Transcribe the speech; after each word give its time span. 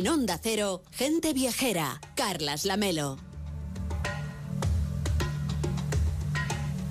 En 0.00 0.08
Onda 0.08 0.40
Cero, 0.42 0.82
gente 0.92 1.34
viajera. 1.34 2.00
Carlas 2.16 2.64
Lamelo. 2.64 3.18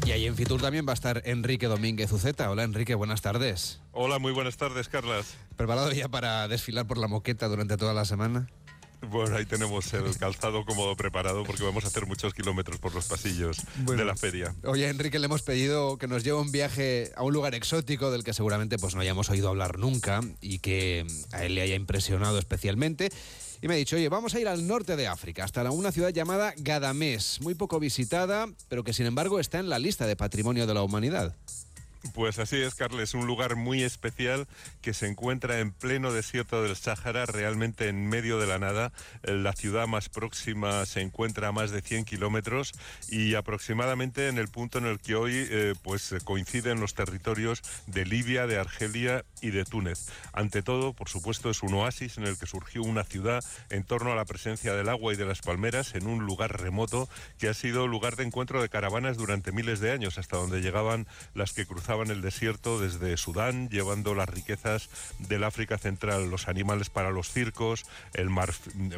Y 0.05 0.11
ahí 0.11 0.27
en 0.27 0.35
Fitur 0.35 0.61
también 0.61 0.85
va 0.87 0.91
a 0.91 0.93
estar 0.93 1.23
Enrique 1.25 1.65
Domínguez 1.65 2.11
Uceta. 2.11 2.51
Hola 2.51 2.61
Enrique, 2.61 2.93
buenas 2.93 3.23
tardes. 3.23 3.81
Hola, 3.93 4.19
muy 4.19 4.31
buenas 4.31 4.57
tardes, 4.57 4.89
Carlas. 4.89 5.33
¿Preparado 5.55 5.91
ya 5.91 6.07
para 6.07 6.47
desfilar 6.47 6.85
por 6.85 6.99
la 6.99 7.07
moqueta 7.07 7.47
durante 7.47 7.77
toda 7.77 7.95
la 7.95 8.05
semana? 8.05 8.47
Bueno, 9.01 9.37
ahí 9.37 9.45
tenemos 9.45 9.93
el 9.93 10.17
calzado 10.17 10.65
cómodo 10.65 10.95
preparado 10.95 11.43
porque 11.43 11.63
vamos 11.63 11.85
a 11.85 11.87
hacer 11.87 12.05
muchos 12.05 12.33
kilómetros 12.33 12.79
por 12.79 12.93
los 12.93 13.07
pasillos 13.07 13.57
de 13.85 14.05
la 14.05 14.15
feria. 14.15 14.53
Oye, 14.63 14.89
Enrique, 14.89 15.19
le 15.19 15.25
hemos 15.25 15.41
pedido 15.41 15.97
que 15.97 16.07
nos 16.07 16.23
lleve 16.23 16.37
un 16.37 16.51
viaje 16.51 17.11
a 17.15 17.23
un 17.23 17.33
lugar 17.33 17.55
exótico 17.55 18.11
del 18.11 18.23
que 18.23 18.33
seguramente 18.33 18.77
pues, 18.77 18.95
no 18.95 19.01
hayamos 19.01 19.29
oído 19.29 19.49
hablar 19.49 19.79
nunca 19.79 20.21
y 20.41 20.59
que 20.59 21.07
a 21.31 21.45
él 21.45 21.55
le 21.55 21.61
haya 21.61 21.75
impresionado 21.75 22.37
especialmente. 22.39 23.09
Y 23.61 23.67
me 23.67 23.73
ha 23.73 23.77
dicho, 23.77 23.97
oye, 23.97 24.07
vamos 24.07 24.35
a 24.35 24.39
ir 24.39 24.47
al 24.47 24.67
norte 24.67 24.95
de 24.95 25.07
África, 25.07 25.43
hasta 25.43 25.69
una 25.69 25.91
ciudad 25.91 26.09
llamada 26.09 26.53
Gadamés, 26.57 27.41
muy 27.41 27.55
poco 27.55 27.79
visitada, 27.79 28.47
pero 28.69 28.85
que 28.85 28.93
sin 28.93 29.05
embargo 29.05 29.39
está 29.39 29.59
en 29.59 29.67
la 29.67 29.79
lista 29.79 30.07
de 30.07 30.15
Patrimonio 30.15 30.65
de 30.65 30.73
la 30.73 30.81
Humanidad. 30.81 31.35
Pues 32.13 32.39
así 32.39 32.55
es, 32.55 32.75
Carles, 32.75 33.13
un 33.13 33.27
lugar 33.27 33.57
muy 33.57 33.83
especial 33.83 34.47
que 34.81 34.93
se 34.93 35.05
encuentra 35.05 35.59
en 35.59 35.73
pleno 35.73 36.13
desierto 36.13 36.63
del 36.63 36.77
Sáhara, 36.77 37.25
realmente 37.25 37.89
en 37.89 38.07
medio 38.07 38.39
de 38.39 38.47
la 38.47 38.57
nada. 38.57 38.93
La 39.23 39.51
ciudad 39.51 39.85
más 39.85 40.07
próxima 40.07 40.85
se 40.85 41.01
encuentra 41.01 41.49
a 41.49 41.51
más 41.51 41.71
de 41.71 41.81
100 41.81 42.05
kilómetros 42.05 42.71
y 43.09 43.35
aproximadamente 43.35 44.29
en 44.29 44.37
el 44.37 44.47
punto 44.47 44.77
en 44.77 44.85
el 44.85 44.99
que 44.99 45.15
hoy 45.15 45.33
eh, 45.35 45.73
pues 45.83 46.15
coinciden 46.23 46.79
los 46.79 46.93
territorios 46.93 47.61
de 47.85 48.05
Libia, 48.05 48.47
de 48.47 48.57
Argelia 48.57 49.25
y 49.41 49.49
de 49.49 49.65
Túnez. 49.65 50.07
Ante 50.31 50.61
todo, 50.63 50.93
por 50.93 51.09
supuesto, 51.09 51.49
es 51.49 51.63
un 51.63 51.73
oasis 51.73 52.17
en 52.17 52.23
el 52.23 52.37
que 52.37 52.45
surgió 52.45 52.81
una 52.81 53.03
ciudad 53.03 53.43
en 53.69 53.83
torno 53.83 54.13
a 54.13 54.15
la 54.15 54.25
presencia 54.25 54.73
del 54.73 54.87
agua 54.87 55.13
y 55.13 55.17
de 55.17 55.25
las 55.25 55.41
palmeras 55.41 55.95
en 55.95 56.07
un 56.07 56.25
lugar 56.25 56.61
remoto 56.61 57.09
que 57.37 57.49
ha 57.49 57.53
sido 57.53 57.87
lugar 57.87 58.15
de 58.15 58.23
encuentro 58.23 58.61
de 58.61 58.69
caravanas 58.69 59.17
durante 59.17 59.51
miles 59.51 59.81
de 59.81 59.91
años, 59.91 60.17
hasta 60.17 60.37
donde 60.37 60.61
llegaban 60.61 61.05
las 61.33 61.51
que 61.51 61.65
cruzaban 61.65 61.88
en 61.89 62.11
el 62.11 62.21
desierto 62.21 62.79
desde 62.79 63.17
Sudán, 63.17 63.67
llevando 63.69 64.13
las 64.13 64.29
riquezas 64.29 64.89
del 65.17 65.43
África 65.43 65.77
Central, 65.79 66.29
los 66.29 66.47
animales 66.47 66.89
para 66.91 67.09
los 67.09 67.31
circos, 67.31 67.85
el 68.13 68.29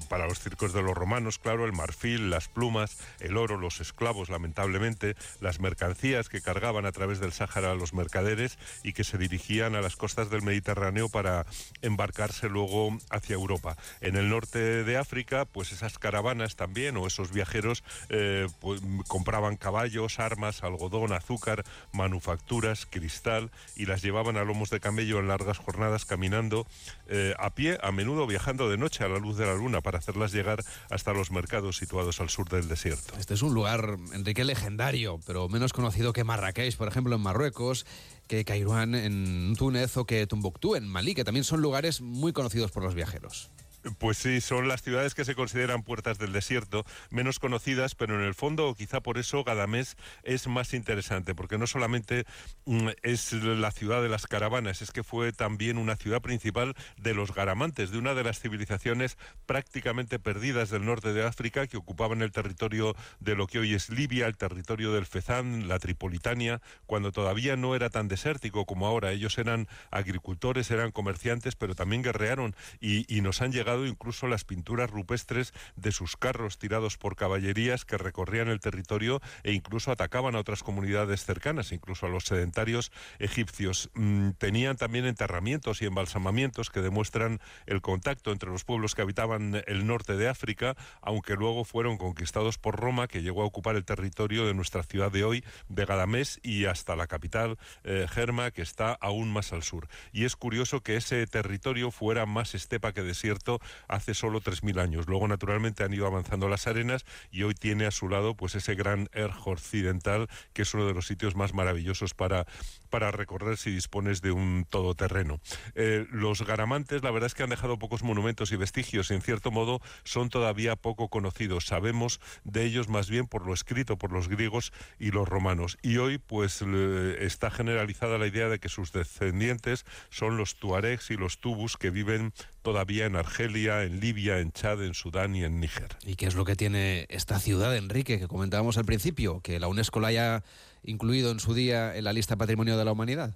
para 0.09 0.27
los 0.27 0.39
circos 0.39 0.73
de 0.73 0.83
los 0.83 0.93
romanos, 0.93 1.39
claro, 1.39 1.65
el 1.65 1.71
marfil, 1.71 2.29
las 2.29 2.49
plumas, 2.49 2.97
el 3.21 3.37
oro, 3.37 3.57
los 3.57 3.79
esclavos, 3.79 4.29
lamentablemente, 4.29 5.15
las 5.39 5.61
mercancías 5.61 6.27
que 6.27 6.41
cargaban 6.41 6.85
a 6.85 6.91
través 6.91 7.19
del 7.21 7.31
Sáhara 7.31 7.73
los 7.75 7.93
mercaderes 7.93 8.59
y 8.83 8.91
que 8.91 9.05
se 9.05 9.17
dirigían 9.17 9.75
a 9.75 9.81
las 9.81 9.95
costas 9.95 10.29
del 10.29 10.41
Mediterráneo 10.41 11.07
para 11.07 11.45
embarcarse 11.81 12.49
luego 12.49 12.97
hacia 13.09 13.35
Europa. 13.35 13.77
En 14.01 14.17
el 14.17 14.29
norte 14.29 14.83
de 14.83 14.97
África, 14.97 15.45
pues 15.45 15.71
esas 15.71 15.97
caravanas 15.97 16.57
también 16.57 16.97
o 16.97 17.07
esos 17.07 17.31
viajeros 17.31 17.83
eh, 18.09 18.47
pues, 18.59 18.81
compraban 19.07 19.55
caballos, 19.55 20.19
armas, 20.19 20.63
algodón, 20.63 21.13
azúcar, 21.13 21.63
manufacturas, 21.93 22.80
cristal 22.85 23.51
y 23.75 23.85
las 23.85 24.01
llevaban 24.01 24.37
a 24.37 24.43
lomos 24.43 24.69
de 24.69 24.79
camello 24.79 25.19
en 25.19 25.27
largas 25.27 25.57
jornadas 25.57 26.05
caminando 26.05 26.65
eh, 27.07 27.33
a 27.39 27.53
pie, 27.55 27.77
a 27.81 27.91
menudo 27.91 28.27
viajando 28.27 28.69
de 28.69 28.77
noche 28.77 29.03
a 29.03 29.07
la 29.07 29.19
luz 29.19 29.37
de 29.37 29.45
la 29.45 29.55
luna 29.55 29.81
para 29.81 29.99
hacerlas 29.99 30.31
llegar 30.31 30.63
hasta 30.89 31.13
los 31.13 31.31
mercados 31.31 31.77
situados 31.77 32.19
al 32.19 32.29
sur 32.29 32.49
del 32.49 32.67
desierto. 32.67 33.13
Este 33.19 33.33
es 33.33 33.41
un 33.41 33.53
lugar, 33.53 33.97
Enrique, 34.13 34.43
legendario, 34.43 35.19
pero 35.25 35.49
menos 35.49 35.73
conocido 35.73 36.13
que 36.13 36.23
Marrakech, 36.23 36.75
por 36.77 36.87
ejemplo, 36.87 37.15
en 37.15 37.21
Marruecos, 37.21 37.85
que 38.27 38.45
Kairouan 38.45 38.95
en 38.95 39.55
Túnez 39.57 39.97
o 39.97 40.05
que 40.05 40.25
Tumbuctú 40.27 40.75
en 40.75 40.87
Malí, 40.87 41.15
que 41.15 41.23
también 41.23 41.43
son 41.43 41.61
lugares 41.61 42.01
muy 42.01 42.33
conocidos 42.33 42.71
por 42.71 42.83
los 42.83 42.95
viajeros. 42.95 43.51
Pues 43.97 44.19
sí, 44.19 44.41
son 44.41 44.67
las 44.67 44.83
ciudades 44.83 45.15
que 45.15 45.25
se 45.25 45.33
consideran 45.33 45.81
puertas 45.81 46.19
del 46.19 46.33
desierto, 46.33 46.85
menos 47.09 47.39
conocidas, 47.39 47.95
pero 47.95 48.13
en 48.13 48.23
el 48.23 48.35
fondo, 48.35 48.75
quizá 48.75 49.01
por 49.01 49.17
eso, 49.17 49.43
Gadamés 49.43 49.97
es 50.21 50.45
más 50.47 50.75
interesante, 50.75 51.33
porque 51.33 51.57
no 51.57 51.65
solamente 51.65 52.25
mm, 52.65 52.89
es 53.01 53.33
la 53.33 53.71
ciudad 53.71 54.03
de 54.03 54.09
las 54.09 54.27
caravanas, 54.27 54.83
es 54.83 54.91
que 54.91 55.03
fue 55.03 55.33
también 55.33 55.79
una 55.79 55.95
ciudad 55.95 56.21
principal 56.21 56.75
de 56.97 57.15
los 57.15 57.33
garamantes, 57.33 57.89
de 57.89 57.97
una 57.97 58.13
de 58.13 58.23
las 58.23 58.39
civilizaciones 58.39 59.17
prácticamente 59.47 60.19
perdidas 60.19 60.69
del 60.69 60.85
norte 60.85 61.11
de 61.11 61.25
África, 61.25 61.65
que 61.65 61.77
ocupaban 61.77 62.21
el 62.21 62.31
territorio 62.31 62.95
de 63.19 63.35
lo 63.35 63.47
que 63.47 63.57
hoy 63.57 63.73
es 63.73 63.89
Libia, 63.89 64.27
el 64.27 64.37
territorio 64.37 64.93
del 64.93 65.07
Fezán, 65.07 65.67
la 65.67 65.79
Tripolitania, 65.79 66.61
cuando 66.85 67.11
todavía 67.11 67.55
no 67.55 67.75
era 67.75 67.89
tan 67.89 68.07
desértico 68.07 68.65
como 68.65 68.85
ahora. 68.85 69.11
Ellos 69.11 69.39
eran 69.39 69.67
agricultores, 69.89 70.69
eran 70.69 70.91
comerciantes, 70.91 71.55
pero 71.55 71.73
también 71.73 72.03
guerrearon 72.03 72.55
y, 72.79 73.11
y 73.11 73.21
nos 73.21 73.41
han 73.41 73.51
llegado 73.51 73.70
incluso 73.85 74.27
las 74.27 74.45
pinturas 74.45 74.89
rupestres 74.89 75.53
de 75.75 75.91
sus 75.91 76.17
carros 76.17 76.57
tirados 76.57 76.97
por 76.97 77.15
caballerías 77.15 77.85
que 77.85 77.97
recorrían 77.97 78.47
el 78.47 78.59
territorio 78.59 79.21
e 79.43 79.53
incluso 79.53 79.91
atacaban 79.91 80.35
a 80.35 80.39
otras 80.39 80.63
comunidades 80.63 81.25
cercanas, 81.25 81.71
incluso 81.71 82.05
a 82.05 82.09
los 82.09 82.25
sedentarios 82.25 82.91
egipcios. 83.19 83.89
Mm, 83.93 84.31
tenían 84.37 84.77
también 84.77 85.05
enterramientos 85.05 85.81
y 85.81 85.85
embalsamamientos 85.85 86.69
que 86.69 86.81
demuestran 86.81 87.39
el 87.65 87.81
contacto 87.81 88.31
entre 88.31 88.49
los 88.49 88.63
pueblos 88.63 88.95
que 88.95 89.01
habitaban 89.01 89.61
el 89.67 89.87
norte 89.87 90.15
de 90.15 90.27
África, 90.27 90.75
aunque 91.01 91.35
luego 91.35 91.63
fueron 91.63 91.97
conquistados 91.97 92.57
por 92.57 92.79
Roma, 92.79 93.07
que 93.07 93.21
llegó 93.21 93.43
a 93.43 93.45
ocupar 93.45 93.75
el 93.75 93.85
territorio 93.85 94.45
de 94.45 94.53
nuestra 94.53 94.83
ciudad 94.83 95.11
de 95.11 95.23
hoy, 95.23 95.43
de 95.69 95.85
Gadamés, 95.85 96.39
y 96.43 96.65
hasta 96.65 96.95
la 96.95 97.07
capital, 97.07 97.57
eh, 97.83 98.07
Germa, 98.09 98.51
que 98.51 98.61
está 98.61 98.93
aún 98.93 99.31
más 99.31 99.53
al 99.53 99.63
sur. 99.63 99.87
Y 100.11 100.25
es 100.25 100.35
curioso 100.35 100.81
que 100.81 100.97
ese 100.97 101.25
territorio 101.27 101.91
fuera 101.91 102.25
más 102.25 102.55
estepa 102.55 102.93
que 102.93 103.03
desierto 103.03 103.60
hace 103.87 104.13
solo 104.13 104.41
3.000 104.41 104.79
años. 104.79 105.07
Luego, 105.07 105.27
naturalmente, 105.27 105.83
han 105.83 105.93
ido 105.93 106.07
avanzando 106.07 106.47
las 106.47 106.67
arenas 106.67 107.05
y 107.31 107.43
hoy 107.43 107.53
tiene 107.53 107.85
a 107.85 107.91
su 107.91 108.09
lado 108.09 108.35
pues 108.35 108.55
ese 108.55 108.75
gran 108.75 109.09
Erj 109.13 109.47
occidental, 109.47 110.27
que 110.53 110.63
es 110.63 110.73
uno 110.73 110.85
de 110.85 110.93
los 110.93 111.07
sitios 111.07 111.35
más 111.35 111.53
maravillosos 111.53 112.13
para, 112.13 112.45
para 112.89 113.11
recorrer 113.11 113.57
si 113.57 113.71
dispones 113.71 114.21
de 114.21 114.31
un 114.31 114.65
todoterreno. 114.69 115.39
Eh, 115.75 116.05
los 116.11 116.45
garamantes, 116.45 117.03
la 117.03 117.11
verdad 117.11 117.27
es 117.27 117.33
que 117.33 117.43
han 117.43 117.49
dejado 117.49 117.79
pocos 117.79 118.03
monumentos 118.03 118.51
y 118.51 118.55
vestigios 118.55 119.11
y, 119.11 119.13
en 119.13 119.21
cierto 119.21 119.51
modo, 119.51 119.81
son 120.03 120.29
todavía 120.29 120.75
poco 120.75 121.09
conocidos. 121.09 121.65
Sabemos 121.65 122.19
de 122.43 122.63
ellos 122.63 122.89
más 122.89 123.09
bien 123.09 123.27
por 123.27 123.45
lo 123.45 123.53
escrito 123.53 123.97
por 123.97 124.11
los 124.11 124.27
griegos 124.27 124.73
y 124.99 125.11
los 125.11 125.27
romanos. 125.27 125.77
Y 125.81 125.97
hoy, 125.97 126.17
pues, 126.17 126.61
está 126.61 127.51
generalizada 127.51 128.17
la 128.17 128.27
idea 128.27 128.49
de 128.49 128.59
que 128.59 128.69
sus 128.69 128.91
descendientes 128.91 129.85
son 130.09 130.37
los 130.37 130.55
tuaregs 130.55 131.11
y 131.11 131.17
los 131.17 131.39
tubus 131.39 131.77
que 131.77 131.89
viven 131.89 132.33
todavía 132.61 133.05
en 133.05 133.15
Argelia, 133.15 133.83
en 133.83 133.99
Libia, 133.99 134.39
en 134.39 134.51
Chad, 134.51 134.83
en 134.83 134.93
Sudán 134.93 135.35
y 135.35 135.43
en 135.43 135.59
Níger. 135.59 135.97
¿Y 136.05 136.15
qué 136.15 136.27
es 136.27 136.35
lo 136.35 136.45
que 136.45 136.55
tiene 136.55 137.05
esta 137.09 137.39
ciudad, 137.39 137.75
Enrique, 137.75 138.19
que 138.19 138.27
comentábamos 138.27 138.77
al 138.77 138.85
principio, 138.85 139.41
que 139.41 139.59
la 139.59 139.67
UNESCO 139.67 139.99
la 139.99 140.09
haya 140.09 140.43
incluido 140.83 141.31
en 141.31 141.39
su 141.39 141.53
día 141.53 141.95
en 141.95 142.03
la 142.03 142.13
lista 142.13 142.37
Patrimonio 142.37 142.77
de 142.77 142.85
la 142.85 142.91
Humanidad? 142.91 143.35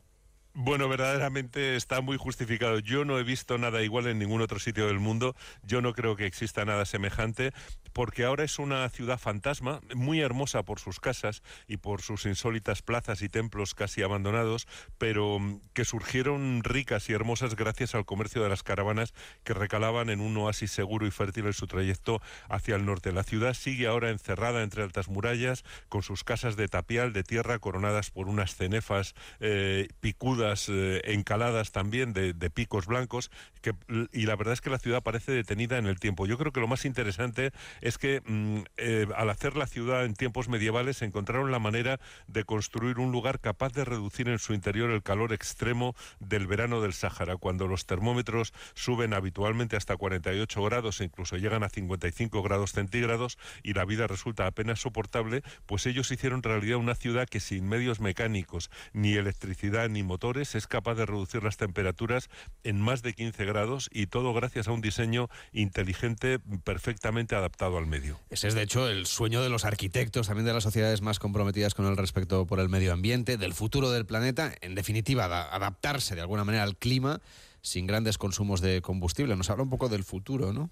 Bueno, 0.57 0.87
verdaderamente 0.87 1.75
está 1.75 1.99
muy 1.99 2.15
justificado. 2.15 2.79
Yo 2.79 3.03
no 3.03 3.19
he 3.19 3.23
visto 3.23 3.57
nada 3.57 3.83
igual 3.83 4.07
en 4.07 4.19
ningún 4.19 4.39
otro 4.39 4.57
sitio 4.57 4.87
del 4.87 5.01
mundo. 5.01 5.35
Yo 5.63 5.81
no 5.81 5.93
creo 5.93 6.15
que 6.15 6.25
exista 6.25 6.63
nada 6.63 6.85
semejante 6.85 7.51
porque 7.95 8.25
ahora 8.25 8.43
es 8.43 8.59
una 8.59 8.89
ciudad 8.89 9.17
fantasma, 9.17 9.79
muy 9.95 10.19
hermosa 10.19 10.63
por 10.63 10.81
sus 10.81 10.99
casas 10.99 11.41
y 11.65 11.77
por 11.77 12.01
sus 12.01 12.25
insólitas 12.25 12.81
plazas 12.81 13.21
y 13.21 13.29
templos 13.29 13.73
casi 13.73 14.03
abandonados, 14.03 14.67
pero 14.97 15.39
mm, 15.39 15.61
que 15.73 15.85
surgieron 15.85 16.61
ricas 16.65 17.09
y 17.09 17.13
hermosas 17.13 17.55
gracias 17.55 17.95
al 17.95 18.03
comercio 18.03 18.43
de 18.43 18.49
las 18.49 18.63
caravanas 18.63 19.13
que 19.45 19.53
recalaban 19.53 20.09
en 20.09 20.19
un 20.19 20.35
oasis 20.35 20.71
seguro 20.71 21.07
y 21.07 21.11
fértil 21.11 21.45
en 21.45 21.53
su 21.53 21.67
trayecto 21.67 22.21
hacia 22.49 22.75
el 22.75 22.85
norte. 22.85 23.13
La 23.13 23.23
ciudad 23.23 23.53
sigue 23.53 23.87
ahora 23.87 24.09
encerrada 24.09 24.61
entre 24.61 24.83
altas 24.83 25.07
murallas, 25.07 25.63
con 25.87 26.03
sus 26.03 26.25
casas 26.25 26.57
de 26.57 26.67
tapial, 26.67 27.13
de 27.13 27.23
tierra, 27.23 27.59
coronadas 27.59 28.11
por 28.11 28.27
unas 28.27 28.55
cenefas 28.55 29.15
eh, 29.39 29.87
picudas, 30.01 30.44
eh, 30.69 31.01
encaladas 31.05 31.71
también 31.71 32.13
de, 32.13 32.33
picos 32.49 32.85
blancos, 32.85 33.31
que, 33.61 33.73
y 34.11 34.25
la 34.25 34.35
verdad 34.35 34.53
es 34.53 34.61
que 34.61 34.69
la 34.69 34.79
ciudad 34.79 35.03
parece 35.03 35.31
detenida 35.31 35.77
en 35.77 35.87
el 35.87 35.99
tiempo. 35.99 36.25
Yo 36.25 36.37
creo 36.37 36.51
que 36.51 36.59
lo 36.59 36.67
más 36.67 36.85
interesante 36.85 37.51
es 37.81 37.97
que 37.97 38.21
mm, 38.25 38.59
eh, 38.77 39.07
al 39.15 39.29
hacer 39.29 39.57
la 39.57 39.67
ciudad 39.67 40.05
en 40.05 40.13
tiempos 40.13 40.47
medievales 40.47 41.01
encontraron 41.01 41.51
la 41.51 41.59
manera 41.59 41.99
de 42.27 42.43
construir 42.43 42.99
un 42.99 43.11
lugar 43.11 43.39
capaz 43.39 43.73
de 43.73 43.85
reducir 43.85 44.29
en 44.29 44.39
su 44.39 44.53
interior 44.53 44.91
el 44.91 45.03
calor 45.03 45.33
extremo 45.33 45.95
del 46.19 46.47
verano 46.47 46.81
del 46.81 46.93
Sáhara, 46.93 47.37
cuando 47.37 47.67
los 47.67 47.85
termómetros 47.85 48.53
suben 48.73 49.13
habitualmente 49.13 49.75
hasta 49.75 49.97
48 49.97 50.63
grados 50.63 51.01
e 51.01 51.05
incluso 51.05 51.37
llegan 51.37 51.63
a 51.63 51.69
55 51.69 52.41
grados 52.43 52.71
centígrados 52.71 53.37
y 53.63 53.73
la 53.73 53.85
vida 53.85 54.07
resulta 54.07 54.47
apenas 54.47 54.79
soportable, 54.79 55.41
pues 55.65 55.85
ellos 55.85 56.11
hicieron 56.11 56.43
realidad 56.43 56.77
una 56.77 56.95
ciudad 56.95 57.27
que 57.27 57.39
sin 57.39 57.67
medios 57.67 57.99
mecánicos, 57.99 58.69
ni 58.93 59.13
electricidad, 59.13 59.89
ni 59.89 60.03
es 60.35 60.67
capaz 60.67 60.95
de 60.95 61.05
reducir 61.05 61.43
las 61.43 61.57
temperaturas 61.57 62.29
en 62.63 62.81
más 62.81 63.01
de 63.01 63.13
15 63.13 63.45
grados 63.45 63.89
y 63.91 64.07
todo 64.07 64.33
gracias 64.33 64.67
a 64.67 64.71
un 64.71 64.81
diseño 64.81 65.29
inteligente 65.53 66.39
perfectamente 66.63 67.35
adaptado 67.35 67.77
al 67.77 67.87
medio. 67.87 68.19
Ese 68.29 68.49
es, 68.49 68.53
de 68.53 68.63
hecho, 68.63 68.89
el 68.89 69.05
sueño 69.05 69.41
de 69.41 69.49
los 69.49 69.63
arquitectos, 69.63 70.27
también 70.27 70.45
de 70.45 70.53
las 70.53 70.63
sociedades 70.63 71.01
más 71.01 71.19
comprometidas 71.19 71.73
con 71.73 71.85
el 71.85 71.95
respeto 71.95 72.45
por 72.45 72.59
el 72.59 72.69
medio 72.69 72.91
ambiente, 72.91 73.37
del 73.37 73.53
futuro 73.53 73.91
del 73.91 74.05
planeta, 74.05 74.53
en 74.61 74.75
definitiva, 74.75 75.25
adaptarse 75.25 76.15
de 76.15 76.21
alguna 76.21 76.43
manera 76.43 76.63
al 76.63 76.75
clima 76.75 77.21
sin 77.61 77.87
grandes 77.87 78.17
consumos 78.17 78.61
de 78.61 78.81
combustible. 78.81 79.35
Nos 79.35 79.49
habla 79.49 79.63
un 79.63 79.69
poco 79.69 79.89
del 79.89 80.03
futuro, 80.03 80.53
¿no? 80.53 80.69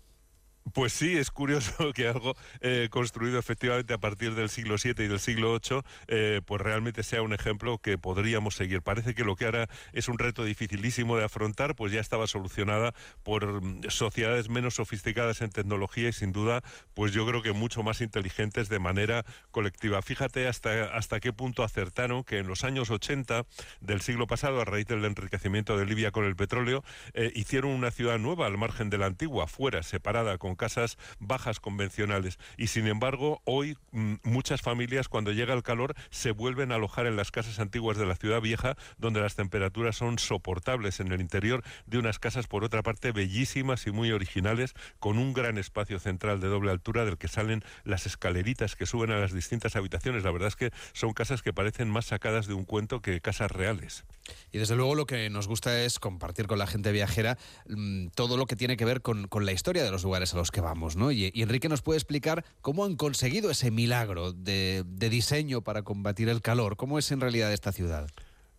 Pues 0.72 0.94
sí, 0.94 1.18
es 1.18 1.30
curioso 1.30 1.92
que 1.94 2.08
algo 2.08 2.36
eh, 2.62 2.88
construido 2.90 3.38
efectivamente 3.38 3.94
a 3.94 3.98
partir 3.98 4.34
del 4.34 4.50
siglo 4.50 4.76
VII 4.82 4.92
y 5.04 5.08
del 5.08 5.20
siglo 5.20 5.60
VIII, 5.60 5.82
eh, 6.08 6.42
pues 6.46 6.62
realmente 6.62 7.04
sea 7.04 7.22
un 7.22 7.34
ejemplo 7.34 7.80
que 7.80 7.98
podríamos 7.98 8.56
seguir. 8.56 8.82
Parece 8.82 9.14
que 9.14 9.26
lo 9.26 9.36
que 9.36 9.46
ahora 9.46 9.68
es 9.92 10.08
un 10.08 10.18
reto 10.18 10.46
dificilísimo 10.46 11.18
de 11.18 11.26
afrontar, 11.26 11.76
pues 11.76 11.92
ya 11.92 12.00
estaba 12.00 12.28
solucionada 12.28 12.94
por 13.24 13.62
mm, 13.62 13.90
sociedades 13.90 14.50
menos 14.50 14.76
sofisticadas 14.76 15.42
en 15.42 15.50
tecnología 15.52 16.10
y 16.10 16.14
sin 16.14 16.32
duda, 16.32 16.64
pues 16.94 17.12
yo 17.12 17.28
creo 17.28 17.42
que 17.42 17.52
mucho 17.52 17.84
más 17.84 18.00
inteligentes 18.00 18.70
de 18.70 18.80
manera 18.80 19.26
colectiva. 19.52 20.02
Fíjate 20.02 20.48
hasta, 20.48 20.96
hasta 20.96 21.20
qué 21.20 21.34
punto 21.34 21.64
acertaron 21.64 22.24
que 22.24 22.38
en 22.38 22.48
los 22.48 22.64
años 22.64 22.90
80 22.90 23.46
del 23.82 24.02
siglo 24.02 24.28
pasado, 24.28 24.62
a 24.62 24.66
raíz 24.66 24.88
del 24.88 25.04
enriquecimiento 25.04 25.78
de 25.78 25.86
Libia 25.86 26.12
con 26.12 26.24
el 26.24 26.38
petróleo, 26.38 26.84
eh, 27.14 27.32
hicieron 27.36 27.72
una 27.72 27.92
ciudad 27.92 28.18
nueva 28.18 28.48
al 28.48 28.58
margen 28.58 28.90
de 28.90 28.98
la 28.98 29.08
antigua, 29.08 29.48
fuera, 29.48 29.84
separada, 29.84 30.38
con 30.38 30.53
casas 30.56 30.98
bajas 31.20 31.60
convencionales. 31.60 32.40
Y 32.58 32.68
sin 32.68 32.88
embargo, 32.88 33.42
hoy 33.46 33.78
mm, 33.92 34.16
muchas 34.24 34.62
familias 34.62 35.10
cuando 35.10 35.32
llega 35.32 35.54
el 35.54 35.64
calor 35.64 35.96
se 36.10 36.32
vuelven 36.32 36.72
a 36.72 36.76
alojar 36.76 37.06
en 37.06 37.16
las 37.16 37.32
casas 37.32 37.60
antiguas 37.60 37.98
de 37.98 38.06
la 38.06 38.16
ciudad 38.16 38.42
vieja, 38.42 38.76
donde 38.98 39.22
las 39.22 39.36
temperaturas 39.36 39.98
son 39.98 40.20
soportables 40.20 41.00
en 41.00 41.12
el 41.12 41.22
interior 41.22 41.64
de 41.86 41.98
unas 41.98 42.20
casas, 42.20 42.48
por 42.48 42.64
otra 42.64 42.84
parte, 42.84 43.12
bellísimas 43.12 43.88
y 43.88 43.92
muy 43.92 44.12
originales, 44.12 44.74
con 45.00 45.18
un 45.18 45.34
gran 45.34 45.58
espacio 45.58 46.00
central 46.00 46.40
de 46.40 46.48
doble 46.48 46.72
altura 46.72 47.06
del 47.06 47.18
que 47.18 47.28
salen 47.28 47.64
las 47.84 48.06
escaleritas 48.06 48.76
que 48.76 48.86
suben 48.86 49.12
a 49.12 49.18
las 49.18 49.34
distintas 49.34 49.76
habitaciones. 49.76 50.24
La 50.24 50.32
verdad 50.32 50.50
es 50.50 50.56
que 50.56 50.72
son 50.94 51.14
casas 51.14 51.42
que 51.42 51.54
parecen 51.54 51.90
más 51.90 52.06
sacadas 52.06 52.48
de 52.48 52.54
un 52.54 52.66
cuento 52.66 53.02
que 53.02 53.22
casas 53.22 53.52
reales. 53.52 54.06
Y 54.52 54.58
desde 54.58 54.76
luego 54.76 54.96
lo 54.96 55.06
que 55.06 55.30
nos 55.30 55.48
gusta 55.48 55.82
es 55.82 56.00
compartir 56.00 56.48
con 56.48 56.60
la 56.60 56.68
gente 56.68 56.92
viajera 56.92 57.38
mm, 57.68 58.08
todo 58.16 58.38
lo 58.38 58.46
que 58.46 58.56
tiene 58.56 58.78
que 58.78 58.86
ver 58.86 59.02
con, 59.02 59.28
con 59.28 59.46
la 59.46 59.52
historia 59.52 59.84
de 59.84 59.92
los 59.92 60.04
lugares 60.04 60.34
a 60.34 60.38
los 60.38 60.43
que 60.52 60.62
vamos, 60.62 60.96
¿no? 60.96 61.12
Y, 61.12 61.32
Enrique 61.36 61.70
nos 61.70 61.82
puede 61.82 61.98
explicar 61.98 62.46
cómo 62.62 62.86
han 62.86 62.96
conseguido 62.96 63.52
ese 63.52 63.72
milagro 63.72 64.34
de, 64.34 64.84
de 64.86 65.10
diseño 65.10 65.62
para 65.62 65.84
combatir 65.84 66.30
el 66.30 66.42
calor, 66.42 66.76
cómo 66.78 67.00
es 67.00 67.12
en 67.12 67.22
realidad 67.22 67.52
esta 67.54 67.72
ciudad. 67.72 68.10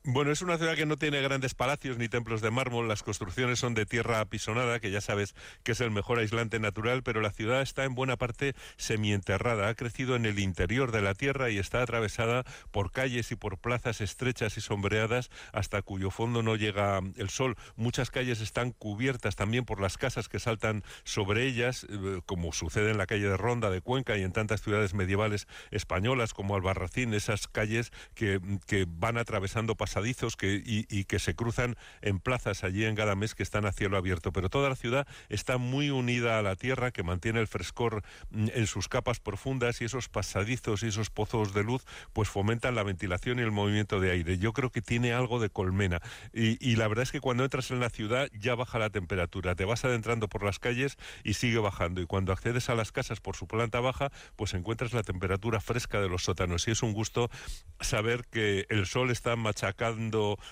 Bueno, 0.06 0.32
es 0.32 0.42
una 0.42 0.58
ciudad 0.58 0.74
que 0.74 0.84
no 0.84 0.98
tiene 0.98 1.22
grandes 1.22 1.54
palacios 1.54 1.96
ni 1.96 2.10
templos 2.10 2.42
de 2.42 2.50
mármol, 2.50 2.88
las 2.88 3.02
construcciones 3.02 3.58
son 3.58 3.72
de 3.72 3.86
tierra 3.86 4.20
apisonada, 4.20 4.78
que 4.78 4.90
ya 4.90 5.00
sabes 5.00 5.34
que 5.62 5.72
es 5.72 5.80
el 5.80 5.90
mejor 5.90 6.18
aislante 6.18 6.60
natural, 6.60 7.02
pero 7.02 7.22
la 7.22 7.32
ciudad 7.32 7.62
está 7.62 7.84
en 7.84 7.94
buena 7.94 8.18
parte 8.18 8.54
semienterrada, 8.76 9.66
ha 9.66 9.74
crecido 9.74 10.14
en 10.14 10.26
el 10.26 10.40
interior 10.40 10.92
de 10.92 11.00
la 11.00 11.14
tierra 11.14 11.48
y 11.48 11.56
está 11.56 11.80
atravesada 11.80 12.44
por 12.70 12.92
calles 12.92 13.32
y 13.32 13.36
por 13.36 13.56
plazas 13.56 14.02
estrechas 14.02 14.58
y 14.58 14.60
sombreadas 14.60 15.30
hasta 15.54 15.80
cuyo 15.80 16.10
fondo 16.10 16.42
no 16.42 16.56
llega 16.56 17.00
el 17.16 17.30
sol. 17.30 17.56
Muchas 17.74 18.10
calles 18.10 18.42
están 18.42 18.72
cubiertas 18.72 19.36
también 19.36 19.64
por 19.64 19.80
las 19.80 19.96
casas 19.96 20.28
que 20.28 20.38
saltan 20.38 20.84
sobre 21.04 21.46
ellas, 21.46 21.86
eh, 21.88 22.20
como 22.26 22.52
sucede 22.52 22.90
en 22.90 22.98
la 22.98 23.06
calle 23.06 23.26
de 23.26 23.38
Ronda 23.38 23.70
de 23.70 23.80
Cuenca 23.80 24.18
y 24.18 24.22
en 24.22 24.32
tantas 24.32 24.60
ciudades 24.60 24.92
medievales 24.92 25.48
españolas 25.70 26.34
como 26.34 26.56
Albarracín, 26.56 27.14
esas 27.14 27.48
calles 27.48 27.90
que, 28.14 28.38
que 28.66 28.84
van 28.86 29.16
atravesando 29.16 29.76
que, 30.36 30.62
y, 30.64 31.04
que 31.04 31.18
se 31.18 31.34
cruzan 31.34 31.76
en 32.02 32.20
plazas 32.20 32.64
allí 32.64 32.84
en 32.84 32.94
Gadamés 32.94 33.34
que 33.34 33.42
están 33.42 33.66
a 33.66 33.72
cielo 33.72 33.96
abierto. 33.96 34.32
Pero 34.32 34.48
toda 34.48 34.68
la 34.68 34.76
ciudad 34.76 35.06
está 35.28 35.58
muy 35.58 35.90
unida 35.90 36.38
a 36.38 36.42
la 36.42 36.56
tierra, 36.56 36.90
que 36.90 37.02
mantiene 37.02 37.40
el 37.40 37.46
frescor 37.46 38.02
mm, 38.30 38.48
en 38.54 38.66
sus 38.66 38.88
capas 38.88 39.20
profundas 39.20 39.80
y 39.80 39.84
esos 39.84 40.08
pasadizos 40.08 40.82
y 40.82 40.88
esos 40.88 41.10
pozos 41.10 41.54
de 41.54 41.62
luz 41.62 41.84
pues 42.12 42.28
fomentan 42.28 42.74
la 42.74 42.82
ventilación 42.82 43.38
y 43.38 43.42
el 43.42 43.50
movimiento 43.50 44.00
de 44.00 44.10
aire. 44.10 44.38
Yo 44.38 44.52
creo 44.52 44.70
que 44.70 44.82
tiene 44.82 45.12
algo 45.12 45.40
de 45.40 45.50
colmena. 45.50 46.00
Y, 46.32 46.58
y 46.66 46.76
la 46.76 46.88
verdad 46.88 47.04
es 47.04 47.12
que 47.12 47.20
cuando 47.20 47.44
entras 47.44 47.70
en 47.70 47.80
la 47.80 47.90
ciudad 47.90 48.28
ya 48.38 48.54
baja 48.54 48.78
la 48.78 48.90
temperatura. 48.90 49.54
Te 49.54 49.64
vas 49.64 49.84
adentrando 49.84 50.28
por 50.28 50.42
las 50.42 50.58
calles 50.58 50.96
y 51.22 51.34
sigue 51.34 51.58
bajando. 51.58 52.00
Y 52.00 52.06
cuando 52.06 52.32
accedes 52.32 52.68
a 52.68 52.74
las 52.74 52.92
casas 52.92 53.20
por 53.20 53.36
su 53.36 53.46
planta 53.46 53.80
baja, 53.80 54.10
pues 54.36 54.54
encuentras 54.54 54.92
la 54.92 55.02
temperatura 55.02 55.60
fresca 55.60 56.00
de 56.00 56.08
los 56.08 56.24
sótanos. 56.24 56.66
Y 56.68 56.72
es 56.72 56.82
un 56.82 56.92
gusto 56.92 57.30
saber 57.80 58.24
que 58.30 58.66
el 58.68 58.86
sol 58.86 59.10
está 59.10 59.36
machacado 59.36 59.83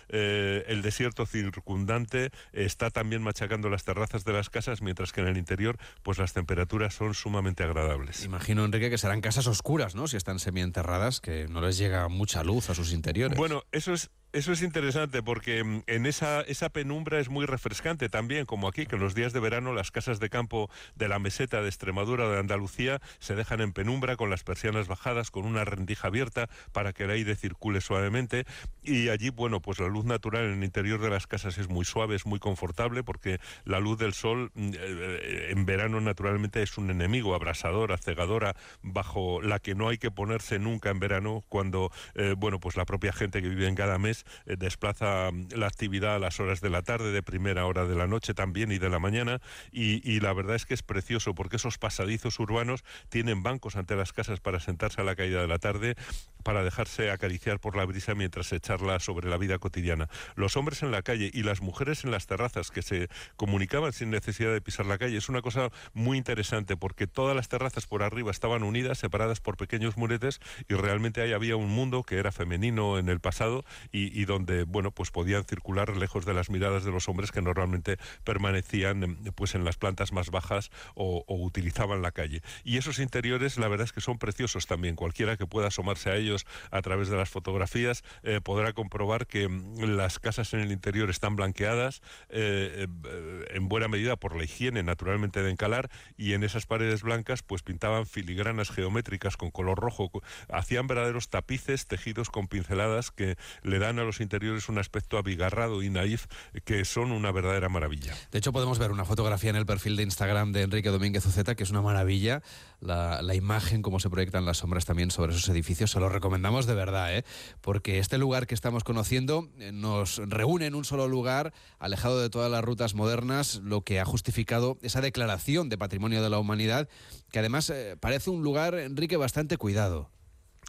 eh, 0.08 0.64
el 0.68 0.82
desierto 0.82 1.26
circundante, 1.26 2.30
está 2.52 2.90
también 2.90 3.22
machacando 3.22 3.68
las 3.68 3.84
terrazas 3.84 4.24
de 4.24 4.32
las 4.32 4.50
casas, 4.50 4.82
mientras 4.82 5.12
que 5.12 5.20
en 5.20 5.28
el 5.28 5.36
interior 5.36 5.76
pues 6.02 6.18
las 6.18 6.32
temperaturas 6.32 6.94
son 6.94 7.14
sumamente 7.14 7.62
agradables. 7.62 8.24
Imagino, 8.24 8.64
Enrique, 8.64 8.90
que 8.90 8.98
serán 8.98 9.20
casas 9.20 9.46
oscuras, 9.46 9.94
¿no? 9.94 10.08
Si 10.08 10.16
están 10.16 10.38
semienterradas, 10.38 11.20
que 11.20 11.46
no 11.48 11.60
les 11.60 11.78
llega 11.78 12.08
mucha 12.08 12.44
luz 12.44 12.70
a 12.70 12.74
sus 12.74 12.92
interiores. 12.92 13.36
Bueno, 13.38 13.62
eso 13.72 13.92
es 13.92 14.10
eso 14.32 14.52
es 14.52 14.62
interesante 14.62 15.22
porque 15.22 15.62
mm, 15.62 15.82
en 15.86 16.06
esa, 16.06 16.40
esa 16.42 16.70
penumbra 16.70 17.20
es 17.20 17.28
muy 17.28 17.44
refrescante 17.44 18.08
también, 18.08 18.46
como 18.46 18.66
aquí, 18.66 18.86
que 18.86 18.96
en 18.96 19.02
los 19.02 19.14
días 19.14 19.32
de 19.32 19.40
verano 19.40 19.74
las 19.74 19.90
casas 19.90 20.20
de 20.20 20.30
campo 20.30 20.70
de 20.94 21.08
la 21.08 21.18
meseta 21.18 21.60
de 21.60 21.68
Extremadura 21.68 22.28
de 22.28 22.38
Andalucía 22.38 23.00
se 23.18 23.34
dejan 23.34 23.60
en 23.60 23.72
penumbra 23.72 24.16
con 24.16 24.30
las 24.30 24.42
persianas 24.42 24.88
bajadas, 24.88 25.30
con 25.30 25.44
una 25.44 25.64
rendija 25.64 26.08
abierta 26.08 26.48
para 26.72 26.92
que 26.92 27.04
el 27.04 27.10
aire 27.10 27.36
circule 27.36 27.82
suavemente. 27.82 28.46
Y 28.82 29.10
allí, 29.10 29.28
bueno, 29.28 29.60
pues 29.60 29.78
la 29.80 29.88
luz 29.88 30.06
natural 30.06 30.44
en 30.46 30.58
el 30.58 30.64
interior 30.64 31.00
de 31.02 31.10
las 31.10 31.26
casas 31.26 31.58
es 31.58 31.68
muy 31.68 31.84
suave, 31.84 32.16
es 32.16 32.24
muy 32.24 32.38
confortable 32.38 33.04
porque 33.04 33.38
la 33.64 33.80
luz 33.80 33.98
del 33.98 34.14
sol 34.14 34.50
mm, 34.54 34.70
eh, 34.74 35.48
en 35.50 35.66
verano 35.66 36.00
naturalmente 36.00 36.62
es 36.62 36.78
un 36.78 36.90
enemigo, 36.90 37.34
abrasadora, 37.34 37.98
cegadora, 37.98 38.56
bajo 38.80 39.42
la 39.42 39.58
que 39.58 39.74
no 39.74 39.90
hay 39.90 39.98
que 39.98 40.10
ponerse 40.10 40.58
nunca 40.58 40.88
en 40.88 41.00
verano 41.00 41.44
cuando, 41.50 41.92
eh, 42.14 42.34
bueno, 42.36 42.60
pues 42.60 42.76
la 42.76 42.86
propia 42.86 43.12
gente 43.12 43.42
que 43.42 43.48
vive 43.50 43.68
en 43.68 43.74
cada 43.74 43.98
mes 43.98 44.21
eh, 44.46 44.56
desplaza 44.58 45.30
mm, 45.32 45.48
la 45.56 45.66
actividad 45.66 46.16
a 46.16 46.18
las 46.18 46.40
horas 46.40 46.60
de 46.60 46.70
la 46.70 46.82
tarde, 46.82 47.12
de 47.12 47.22
primera 47.22 47.66
hora 47.66 47.86
de 47.86 47.94
la 47.94 48.06
noche 48.06 48.34
también 48.34 48.72
y 48.72 48.78
de 48.78 48.88
la 48.88 48.98
mañana. 48.98 49.40
Y, 49.70 50.20
la 50.20 50.32
verdad 50.32 50.56
es 50.56 50.66
que 50.66 50.74
es 50.74 50.82
precioso 50.82 51.34
porque 51.34 51.56
esos 51.56 51.78
pasadizos 51.78 52.38
urbanos 52.38 52.84
tienen 53.08 53.42
bancos 53.42 53.76
ante 53.76 53.96
las 53.96 54.12
casas 54.12 54.40
para 54.40 54.60
sentarse 54.60 55.00
a 55.00 55.04
la 55.04 55.16
caída 55.16 55.40
de 55.40 55.48
la 55.48 55.58
tarde, 55.58 55.96
para 56.44 56.62
dejarse 56.62 57.10
acariciar 57.10 57.58
por 57.60 57.76
la 57.76 57.84
brisa 57.84 58.14
mientras 58.14 58.46
se 58.46 58.60
charla 58.60 59.00
sobre 59.00 59.28
la 59.28 59.36
vida 59.36 59.58
cotidiana. 59.58 60.08
Los 60.36 60.56
hombres 60.56 60.82
en 60.82 60.90
la 60.90 61.02
calle 61.02 61.30
y 61.32 61.42
las 61.42 61.60
mujeres 61.60 62.04
en 62.04 62.10
las 62.10 62.26
terrazas 62.26 62.70
que 62.70 62.82
se 62.82 63.08
comunicaban 63.36 63.92
sin 63.92 64.10
necesidad 64.10 64.52
de 64.52 64.60
pisar 64.60 64.86
la 64.86 64.98
calle. 64.98 65.16
Es 65.16 65.28
una 65.28 65.42
cosa 65.42 65.70
muy 65.92 66.18
interesante 66.18 66.76
porque 66.76 67.06
todas 67.06 67.34
las 67.34 67.48
terrazas 67.48 67.86
por 67.86 68.02
arriba 68.02 68.30
estaban 68.30 68.62
unidas, 68.62 68.98
separadas 68.98 69.40
por 69.40 69.56
pequeños 69.56 69.96
muretes 69.96 70.40
y 70.68 70.74
realmente 70.74 71.20
ahí 71.22 71.32
había 71.32 71.56
un 71.56 71.70
mundo 71.70 72.02
que 72.02 72.16
era 72.16 72.32
femenino 72.32 72.98
en 72.98 73.08
el 73.08 73.20
pasado 73.20 73.64
y, 73.90 74.11
y 74.12 74.24
donde 74.24 74.64
bueno 74.64 74.90
pues 74.90 75.10
podían 75.10 75.44
circular 75.44 75.96
lejos 75.96 76.24
de 76.24 76.34
las 76.34 76.50
miradas 76.50 76.84
de 76.84 76.90
los 76.90 77.08
hombres 77.08 77.32
que 77.32 77.42
normalmente 77.42 77.98
permanecían 78.24 79.18
pues 79.34 79.54
en 79.54 79.64
las 79.64 79.76
plantas 79.76 80.12
más 80.12 80.30
bajas 80.30 80.70
o, 80.94 81.24
utilizaban 81.28 82.02
la 82.02 82.12
calle. 82.12 82.42
Y 82.64 82.76
esos 82.76 82.98
interiores 82.98 83.58
la 83.58 83.68
verdad 83.68 83.84
es 83.84 83.92
que 83.92 84.00
son 84.00 84.18
preciosos 84.18 84.66
también. 84.66 84.96
Cualquiera 84.96 85.36
que 85.36 85.46
pueda 85.46 85.68
asomarse 85.68 86.10
a 86.10 86.16
ellos 86.16 86.46
a 86.70 86.82
través 86.82 87.08
de 87.08 87.16
las 87.16 87.30
fotografías 87.30 88.04
eh, 88.22 88.40
podrá 88.42 88.72
comprobar 88.72 89.26
que 89.26 89.48
las 89.78 90.18
casas 90.18 90.54
en 90.54 90.60
el 90.60 90.72
interior 90.72 91.10
están 91.10 91.36
blanqueadas 91.36 92.02
eh, 92.28 92.86
eh, 93.04 93.44
en 93.50 93.68
buena 93.68 93.88
medida 93.88 94.16
por 94.16 94.36
la 94.36 94.44
higiene 94.44 94.82
naturalmente 94.82 95.42
de 95.42 95.50
encalar 95.50 95.90
y 96.16 96.34
en 96.34 96.44
esas 96.44 96.66
paredes 96.66 97.02
blancas 97.02 97.42
pues 97.42 97.62
pintaban 97.62 98.06
filigranas 98.06 98.70
geométricas 98.70 99.36
con 99.36 99.50
color 99.50 99.78
rojo 99.78 100.10
hacían 100.48 100.86
verdaderos 100.86 101.28
tapices 101.28 101.86
tejidos 101.86 102.30
con 102.30 102.48
pinceladas 102.48 103.10
que 103.10 103.36
le 103.62 103.78
dan 103.78 103.98
a 103.98 104.01
los 104.04 104.20
interiores 104.20 104.68
un 104.68 104.78
aspecto 104.78 105.18
abigarrado 105.18 105.82
y 105.82 105.90
naif 105.90 106.26
que 106.64 106.84
son 106.84 107.12
una 107.12 107.32
verdadera 107.32 107.68
maravilla. 107.68 108.14
De 108.30 108.38
hecho, 108.38 108.52
podemos 108.52 108.78
ver 108.78 108.90
una 108.90 109.04
fotografía 109.04 109.50
en 109.50 109.56
el 109.56 109.66
perfil 109.66 109.96
de 109.96 110.02
Instagram 110.02 110.52
de 110.52 110.62
Enrique 110.62 110.90
Domínguez 110.90 111.24
Uceta, 111.26 111.54
que 111.54 111.62
es 111.62 111.70
una 111.70 111.82
maravilla. 111.82 112.42
La, 112.80 113.20
imagen, 113.34 113.82
cómo 113.82 114.00
se 114.00 114.10
proyectan 114.10 114.44
las 114.44 114.58
sombras 114.58 114.84
también 114.84 115.10
sobre 115.10 115.32
esos 115.32 115.48
edificios, 115.48 115.90
se 115.90 116.00
lo 116.00 116.08
recomendamos 116.08 116.66
de 116.66 116.74
verdad, 116.74 117.16
¿eh? 117.16 117.24
porque 117.60 117.98
este 117.98 118.18
lugar 118.18 118.46
que 118.46 118.54
estamos 118.54 118.84
conociendo 118.84 119.48
eh, 119.58 119.72
nos 119.72 120.18
reúne 120.18 120.66
en 120.66 120.74
un 120.74 120.84
solo 120.84 121.08
lugar, 121.08 121.54
alejado 121.78 122.20
de 122.20 122.28
todas 122.28 122.50
las 122.50 122.62
rutas 122.62 122.94
modernas, 122.94 123.60
lo 123.64 123.82
que 123.82 124.00
ha 124.00 124.04
justificado 124.04 124.78
esa 124.82 125.00
declaración 125.00 125.68
de 125.68 125.78
patrimonio 125.78 126.22
de 126.22 126.30
la 126.30 126.38
humanidad, 126.38 126.88
que 127.30 127.38
además 127.38 127.70
eh, 127.70 127.96
parece 127.98 128.30
un 128.30 128.42
lugar, 128.42 128.74
Enrique, 128.74 129.16
bastante 129.16 129.56
cuidado. 129.56 130.11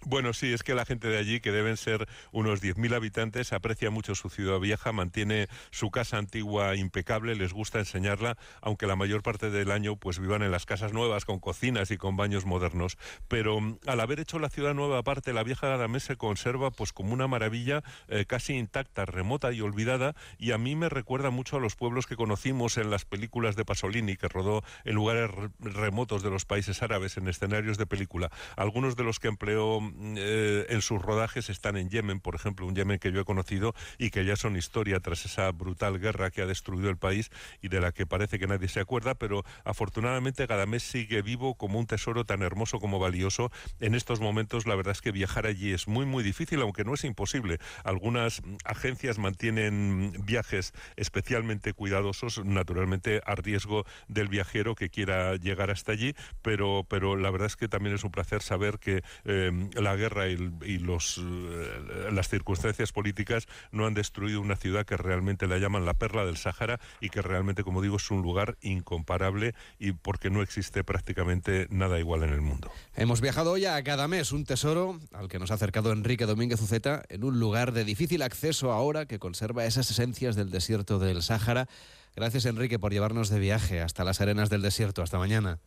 Bueno, 0.06 0.34
sí, 0.34 0.52
es 0.52 0.64
que 0.64 0.76
la 0.76 0.86
gente 0.86 1.08
de 1.08 1.18
allí, 1.18 1.40
que 1.40 1.52
deben 1.52 1.78
ser 1.78 2.08
unos 2.32 2.62
10.000 2.62 2.94
habitantes, 2.94 3.54
aprecia 3.54 3.90
mucho 3.90 4.16
su 4.16 4.30
ciudad 4.30 4.60
vieja, 4.60 4.92
mantiene 4.92 5.48
su 5.72 5.92
casa 5.92 6.18
antigua 6.18 6.76
impecable, 6.76 7.36
les 7.36 7.54
gusta 7.54 7.80
enseñarla, 7.80 8.38
aunque 8.62 8.86
la 8.86 8.98
mayor 8.98 9.24
parte 9.24 9.50
del 9.50 9.72
año 9.72 9.96
pues 9.96 10.20
vivan 10.20 10.44
en 10.44 10.52
las 10.52 10.66
casas 10.66 10.92
nuevas, 10.92 11.24
con 11.24 11.40
cocinas 11.40 11.90
y 11.92 11.98
con 11.98 12.18
baños 12.18 12.46
modernos. 12.46 12.98
Pero 13.30 13.62
mm, 13.62 13.80
al 13.88 14.00
haber 14.02 14.20
hecho 14.20 14.40
la 14.40 14.50
ciudad 14.50 14.74
nueva 14.74 14.98
aparte, 14.98 15.32
la 15.32 15.44
vieja 15.44 15.70
Gadamés 15.70 16.04
se 16.04 16.18
conserva 16.18 16.72
pues 16.72 16.92
como 16.92 17.14
una 17.14 17.28
maravilla 17.28 17.84
eh, 18.10 18.26
casi 18.26 18.54
intacta, 18.54 19.06
remota 19.06 19.54
y 19.54 19.62
olvidada, 19.62 20.16
y 20.38 20.52
a 20.52 20.58
mí 20.58 20.76
me 20.76 20.90
recuerda 20.90 21.30
mucho 21.30 21.58
a 21.58 21.60
los 21.62 21.76
pueblos 21.76 22.08
que 22.08 22.18
conocimos 22.18 22.78
en 22.78 22.90
las 22.90 23.06
películas 23.06 23.56
de 23.56 23.64
Pasolini, 23.64 24.18
que 24.18 24.28
rodó 24.28 24.64
en 24.84 24.96
lugares 24.96 25.30
remotos 25.60 26.24
de 26.24 26.30
los 26.30 26.44
países 26.44 26.84
árabes, 26.84 27.16
en 27.16 27.28
escenarios 27.30 27.78
de 27.78 27.86
película. 27.86 28.32
Algunos 28.58 28.98
de 28.98 29.04
los 29.04 29.20
que 29.20 29.30
empleó 29.30 29.80
eh, 30.18 30.66
en 30.70 30.82
sus 30.82 31.02
rodajes 31.02 31.50
están 31.50 31.78
en 31.78 31.90
Yemen, 31.90 32.20
por 32.20 32.36
ejemplo, 32.36 32.66
un 32.66 32.76
Yemen 32.76 33.00
que 33.00 33.12
yo 33.12 33.22
he 33.22 33.26
conocido 33.26 33.74
y 33.98 34.10
que 34.10 34.26
ya 34.26 34.36
son 34.36 34.56
historia 34.56 35.00
tras 35.00 35.26
esa 35.26 35.52
brutal 35.52 36.00
guerra 36.00 36.32
que 36.32 36.42
ha 36.42 36.46
destruido 36.46 36.90
el 36.90 36.98
país 36.98 37.32
y 37.62 37.68
de 37.68 37.82
la 37.82 37.92
que 37.92 38.06
parece 38.06 38.40
que 38.40 38.48
nadie 38.48 38.68
se 38.68 38.80
acuerda, 38.80 39.16
pero 39.16 39.44
afortunadamente 39.64 40.46
Gadamés 40.46 40.84
sigue 40.84 41.22
vivo 41.22 41.56
como 41.56 41.80
un 41.80 41.88
tesoro 41.88 42.26
tan 42.26 42.42
hermoso 42.42 42.80
como 42.80 43.00
valioso. 43.00 43.52
En 43.80 43.96
estos 43.96 44.20
momentos 44.20 44.66
la 44.66 44.76
verdad 44.76 44.92
es 44.92 45.02
que 45.02 45.12
viajar 45.12 45.46
allí 45.46 45.74
es 45.74 45.88
muy 45.88 46.06
muy 46.06 46.24
difícil, 46.24 46.62
aunque 46.62 46.84
no 46.84 46.94
es 46.94 47.04
imposible. 47.04 47.60
Algunas 47.84 48.42
agencias 48.66 49.18
mantienen 49.20 50.14
viajes 50.26 50.74
especialmente 50.96 51.74
cuidadosos, 51.74 52.44
naturalmente 52.44 53.22
a 53.26 53.36
riesgo 53.36 53.86
del 54.08 54.28
viajero 54.28 54.76
que 54.76 54.90
quiera 54.90 55.36
llegar 55.36 55.72
hasta 55.72 55.92
allí, 55.92 56.16
pero, 56.42 56.86
pero 56.88 57.16
la 57.16 57.32
verdad 57.32 57.48
es 57.48 57.56
que 57.56 57.68
también 57.68 57.96
es 57.96 58.04
un 58.04 58.12
placer 58.12 58.42
saber 58.42 58.80
que 58.80 59.04
eh, 59.26 59.52
la 59.76 59.96
guerra 59.96 60.28
y, 60.28 60.38
los, 60.80 61.20
eh, 61.20 62.12
las 62.12 62.30
circunstancias 62.30 62.92
políticas 62.92 63.48
no 63.72 63.86
han 63.86 63.94
destruido 63.94 64.42
una 64.42 64.56
ciudad 64.56 64.86
que 64.86 64.98
realmente 64.98 65.48
la 65.48 65.58
llaman 65.58 65.86
la 65.86 65.94
perla 65.94 66.26
del 66.26 66.38
Sáhara 66.38 66.80
y 67.00 67.10
que 67.10 67.22
realmente, 67.22 67.64
como 67.64 67.82
digo, 67.82 67.98
es 67.98 68.12
un 68.12 68.22
lugar 68.22 68.58
incomparable 68.62 69.56
y 69.80 69.94
porque 69.94 70.30
no 70.30 70.42
existe 70.42 70.84
prácticamente 70.84 71.68
nada 71.70 72.00
igual 72.00 72.24
en 72.24 72.30
el 72.30 72.42
mundo. 72.42 72.72
Hemos 72.96 73.22
viajado 73.22 73.52
hoy 73.52 73.66
a 73.66 73.82
Gadamés, 73.82 74.32
un 74.32 74.46
tesoro 74.46 75.00
al 75.14 75.28
que 75.28 75.40
nos 75.40 75.52
ha 75.52 75.56
acercado 75.56 75.92
Enrique 75.92 76.26
Domínguez 76.26 76.62
Uceta 76.62 77.04
en 77.10 77.24
un 77.24 77.40
lugar 77.40 77.72
de 77.72 77.86
difícil 77.86 78.22
acceso 78.22 78.72
ahora 78.72 79.06
que 79.06 79.20
conserva 79.20 79.66
esas 79.66 79.90
esencias 79.90 80.36
del 80.36 80.52
desierto 80.52 81.00
del 81.00 81.22
Sáhara. 81.22 81.68
Gracias, 82.16 82.46
Enrique, 82.46 82.78
por 82.78 82.92
llevarnos 82.92 83.30
de 83.30 83.40
viaje 83.40 83.82
hasta 83.82 84.04
las 84.04 84.22
arenas 84.22 84.50
del 84.50 84.62
desierto. 84.62 85.02
Hasta 85.02 85.18
mañana. 85.18 85.60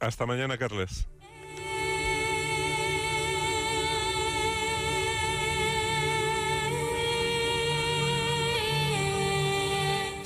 Hasta 0.00 0.26
mañana, 0.26 0.58
Carles. 0.58 1.06